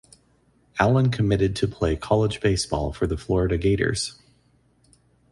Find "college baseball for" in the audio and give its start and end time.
1.95-3.05